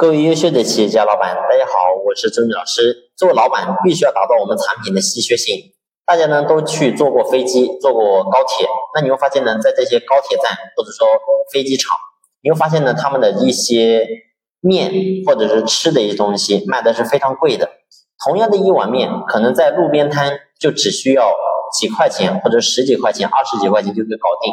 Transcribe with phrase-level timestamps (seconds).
[0.00, 3.10] 各位优秀的企业家老板，大家好，我是周宇老师。
[3.18, 5.54] 做老板必须要达到我们产品的稀缺性。
[6.06, 11.06] 大家呢都去坐过飞机，坐过高铁，那你会发现呢，在这些高铁站或者说
[11.52, 11.98] 飞机场，
[12.42, 14.08] 你会发现呢，他们的一些
[14.62, 14.90] 面
[15.26, 17.68] 或者是吃的一些东西卖的是非常贵的。
[18.24, 21.30] 同样的一碗面，可能在路边摊就只需要
[21.78, 24.50] 几块钱或者十几块钱、二十几块钱就可以搞定。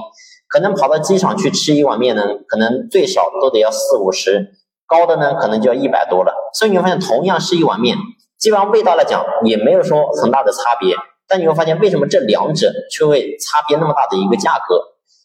[0.50, 4.52] 可能跑到机场去吃一碗面呢，可能最少都得要四五十。
[4.88, 6.34] 高的呢，可能就要一百多了。
[6.54, 7.98] 所以你会发现，同样是一碗面，
[8.39, 10.96] 基本上味道来讲也没有说很大的差别。
[11.28, 14.82] 但你会发现，为什么这两者却会差别那么大的一个价格？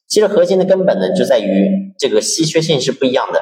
[0.09, 3.41] 其实核心的根本呢，就在于这个稀缺性是不一样的。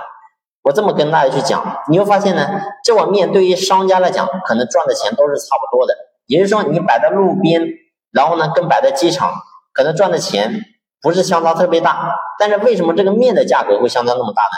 [0.63, 2.47] 我这么跟大家去讲，你会发现呢，
[2.85, 5.95] 这碗面对于商家来讲，可能赚的钱都是差不多的。
[6.27, 7.67] 也就是说，你摆在路边，
[8.13, 9.33] 然后呢，跟摆在机场，
[9.73, 10.61] 可能赚的钱
[11.01, 12.15] 不是相差特别大。
[12.39, 14.57] 但是为什么这个面的价格会相差那么大呢？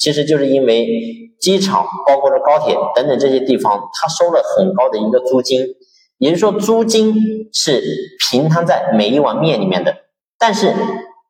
[0.00, 0.88] 其实就是因为
[1.38, 5.60] 机场，包括说高铁等等这些地方，它收了很高的一个租金，
[6.16, 7.14] 也就是说租金
[7.52, 7.82] 是
[8.30, 9.94] 平摊在每一碗面里面的。
[10.38, 10.74] 但是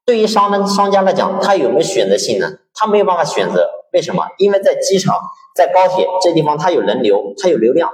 [0.06, 2.48] 对于商商家来讲，他有没有选择性呢？
[2.72, 4.24] 他没有办法选择，为什么？
[4.38, 5.18] 因为在机场、
[5.56, 7.90] 在高铁这地方，它有人流，它有流量，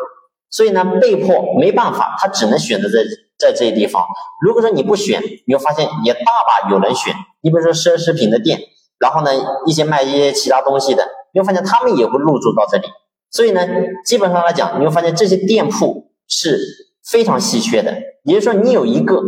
[0.51, 2.99] 所以呢，被迫没办法，他只能选择在
[3.39, 4.05] 在这些地方。
[4.43, 7.15] 如果说你不选，你会发现也大把有人选。
[7.41, 8.61] 你比如说奢侈品的店。
[8.99, 9.31] 然后呢，
[9.67, 12.85] 一些卖一些其他东西的，你会发现他们也会入驻到这里。
[13.31, 13.67] 所以呢，
[14.05, 16.59] 基本上来讲，你会发现这些店铺是
[17.05, 17.95] 非常稀缺的。
[18.25, 19.21] 也就是说，你有一个，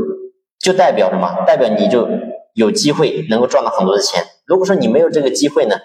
[0.59, 1.45] 就代表什么？
[1.47, 2.09] 代表你就
[2.55, 4.25] 有机会能够赚到很多的钱。
[4.47, 5.77] 如果说你没有这个机会呢，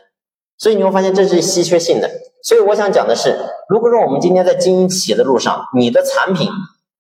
[0.57, 2.09] 所以你会发现这是稀缺性的。
[2.43, 6.49] 所以我想讲的是，如果说我们今天在经营企业的路上，你的产品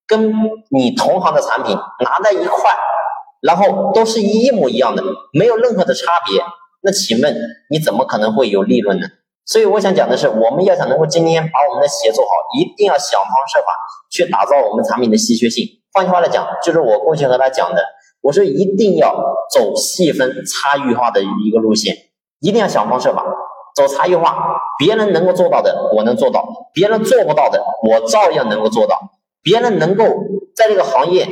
[0.05, 0.33] 跟
[0.69, 2.71] 你同行的产品拿在一块，
[3.41, 6.43] 然后都是一模一样的，没有任何的差别。
[6.83, 7.35] 那请问
[7.69, 9.07] 你怎么可能会有利润呢？
[9.45, 13.73] 所以我想讲的是，我们要想能够今天把我们的企业做好，一定要想方设法
[14.11, 15.65] 去打造我们产品的稀缺性。
[15.91, 17.83] 换句话来讲，就是我过去和他讲的，
[18.21, 19.15] 我说一定要
[19.53, 21.95] 走细分差异化的一个路线，
[22.39, 23.25] 一定要想方设法
[23.75, 24.37] 走差异化。
[24.77, 26.41] 别人能够做到的，我能做到；
[26.73, 28.99] 别人做不到的，我照样能够做到。
[29.41, 30.05] 别人能够
[30.55, 31.27] 在这个行业。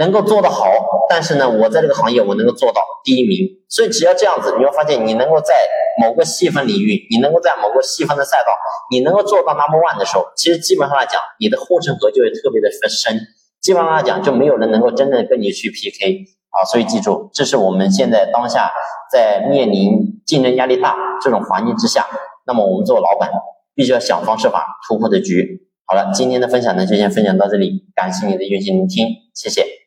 [0.00, 0.64] 能够做得好，
[1.10, 5.54] 但是呢，我在这个行业我能够做到第一名，所以只要这样子，你会发现你能够在
[6.00, 8.50] 某个细分领域，你能够在某个细分的赛道，
[8.90, 13.20] 你能够做到 number one 的时候，其实基本上来讲，你的护城河就会特别的深，
[13.60, 18.70] 基本上来讲就没有人能够真正跟你去 PK 啊，所以记住，这是我们现在当下
[19.12, 22.06] 在面临竞争压力大这种环境之下，
[22.46, 23.30] 那么我们做老板
[23.74, 25.68] 必须要想方设法突破的局。
[25.84, 29.79] 好了，今天的分享呢就先分享到这里，感谢你的用心聆听，谢谢。